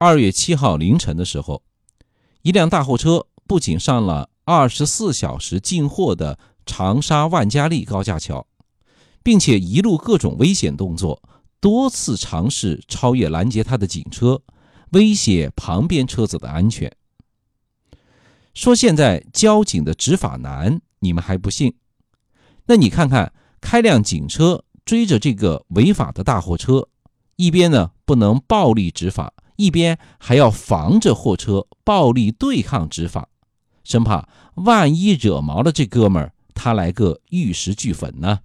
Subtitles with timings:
[0.00, 1.64] 二月七号凌晨的时候，
[2.42, 8.46] 一辆大货车不仅上了二十四小时进货的长沙万家利高架桥，
[9.24, 11.20] 并且一路各种危险动作，
[11.58, 14.40] 多次尝试超越拦截他的警车，
[14.92, 16.94] 威胁旁边车子的安全。
[18.54, 21.74] 说现在交警的执法难，你们还不信？
[22.66, 26.86] 那你看看，开辆警车追着这个违法的大货车，
[27.34, 33.28] 一边呢不能暴力执法，一边还要防着货车暴力对抗执法，
[33.82, 38.38] 生怕万一惹毛了这哥们儿，他来个玉石俱焚呢。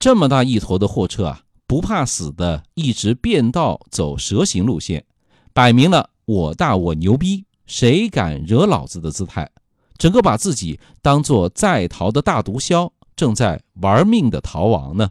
[0.00, 5.06] 这么大一坨的货车啊，不怕死的一直变道走蛇形路线，
[5.52, 7.46] 摆明了我大我牛逼。
[7.66, 9.50] 谁敢惹老子的姿态，
[9.96, 15.10] 整个把自己当做在逃的大毒枭，正在玩命的逃亡呢。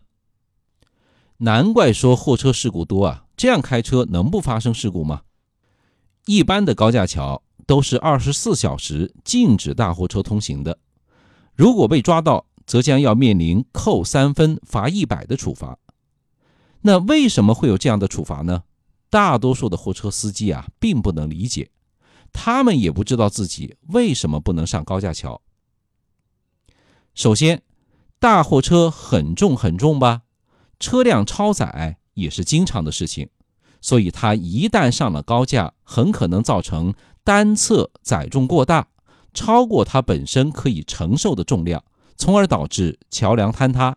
[1.37, 3.24] 难怪说货车事故多啊！
[3.35, 5.21] 这样开车能不发生事故吗？
[6.25, 10.79] 一般的高架桥都是二十四小时禁止大货车通行的，
[11.53, 15.77] 如果被抓到，则将要面临扣三分、罚一百的处罚。
[16.81, 18.63] 那为什么会有这样的处罚呢？
[19.09, 21.69] 大多数的货车司机啊，并不能理解。
[22.33, 25.41] 他们也不知道自己为什么不能上高架桥。
[27.13, 27.63] 首先，
[28.19, 30.23] 大货车很重很重吧，
[30.79, 33.29] 车辆超载也是经常的事情，
[33.79, 38.87] 所以它一旦上了高架，很可能造成单侧载重过大，
[39.33, 41.83] 超过它本身可以承受的重量，
[42.17, 43.95] 从而导致桥梁坍塌。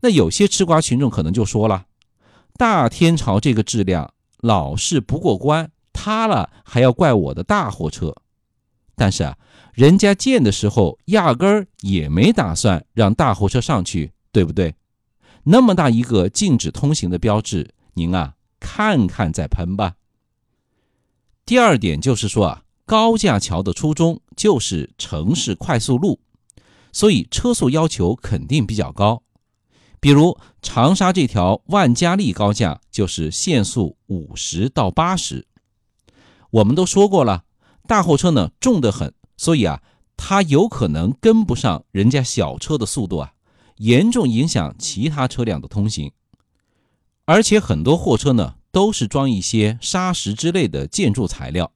[0.00, 1.86] 那有些吃瓜群众可能就说了
[2.58, 8.14] ：“大天朝这个质量老是不过关。”塌了还要怪我的大货车，
[8.94, 9.38] 但是啊，
[9.72, 14.74] 人家建的时候压根儿也没打算让大货车上去，对不对？
[15.48, 19.94] 那么大一个禁止通行的标志，您啊看看再喷吧。
[21.44, 26.18] 第二点就是说啊，高架桥的初衷就是城市快速路，
[26.92, 29.22] 所以车速要求肯定比较高。
[30.00, 35.46] 比如长沙这条万家利高架就是限速五十到八十。
[36.50, 37.44] 我们都说过了，
[37.86, 39.80] 大货车呢重得很，所以啊，
[40.16, 43.34] 它有可能跟不上人家小车的速度啊，
[43.76, 46.12] 严重影响其他车辆的通行。
[47.24, 51.72] 而且很多货车呢都是装一些砂石之类的建筑材料，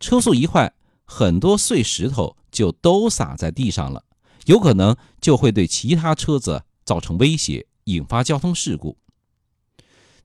[0.00, 0.72] 车速一快，
[1.04, 4.04] 很多碎石头就都洒在地上了，
[4.46, 8.96] 有可能就会对其他车子造成威胁，引发交通事故。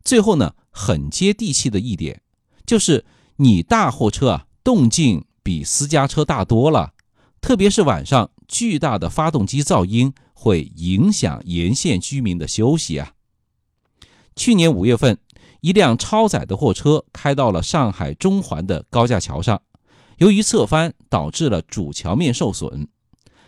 [0.04, 2.22] 最后呢，很接地气的一点
[2.66, 3.06] 就是。
[3.38, 6.94] 你大货车啊，动静比私家车大多了，
[7.42, 10.14] 特别是晚上，巨大的发动机噪音
[10.44, 13.14] 会影响沿线居民的休息啊。
[14.36, 15.18] 去年五月份，
[15.62, 19.62] 一辆超载的货车开到了上海中环的高架桥上，
[20.18, 22.90] 由于侧翻导致了主桥面受损。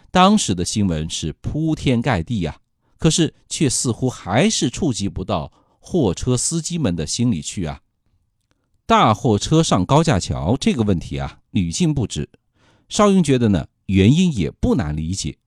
[0.10, 2.60] 当时的新闻是铺天盖地呀，
[2.98, 5.52] 可是却似乎还是触及不到
[5.82, 7.82] 货车司机们的心里去啊。
[8.86, 12.30] 大货车上高架桥这个问题啊，屡禁不止。
[12.88, 15.38] 邵云觉得呢，原因也不难理解。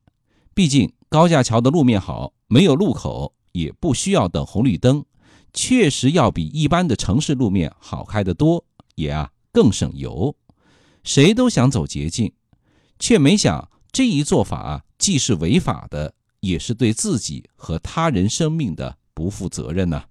[0.52, 5.04] 毕竟高架桥的路面好，没有路口，也不需要等红绿灯，
[5.52, 8.64] 确实要比一般的城市路面好开得多，
[8.94, 10.36] 也啊更省油。
[11.04, 12.32] 谁都想走捷径，
[12.98, 20.04] 却没想这一做法啊，既是违法的，也是对自己和他人生命的不负责任呢。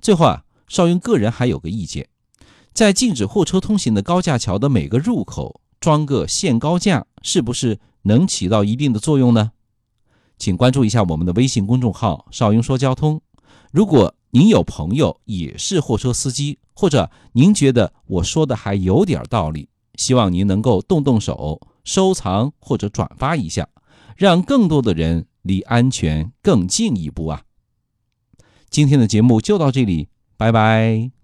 [0.00, 0.44] 最后啊。
[0.66, 2.08] 邵云个人还有个意见，
[2.72, 9.52] 在禁止货车通行的高架桥的每个入口装个限高架，是不是能起到一定的作用呢？
[10.38, 13.20] 请关注一下我们的微信公众号“少英说交通”。
[13.70, 23.68] 如果您有朋友也是货车司机，或者您觉得我说的还有点道理，希望您能够动动手收藏或者转发一下，
[24.16, 27.42] 让更多的人离安全更近一步啊！
[28.70, 30.08] 今天的节目就到这里。
[30.38, 31.23] 拜拜。